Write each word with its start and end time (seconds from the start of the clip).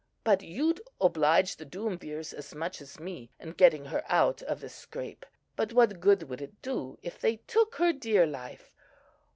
But 0.23 0.41
you'd 0.41 0.81
oblige 0.99 1.57
the 1.57 1.63
Duumvirs 1.63 2.33
as 2.33 2.55
much 2.55 2.81
as 2.81 2.99
me 2.99 3.29
in 3.39 3.51
getting 3.51 3.85
her 3.85 4.01
out 4.07 4.41
of 4.41 4.59
the 4.59 4.67
scrape. 4.67 5.27
But 5.55 5.73
what 5.73 5.99
good 5.99 6.23
would 6.23 6.41
it 6.41 6.59
do, 6.63 6.97
if 7.03 7.19
they 7.21 7.35
took 7.35 7.75
her 7.75 7.93
dear 7.93 8.25
life? 8.25 8.73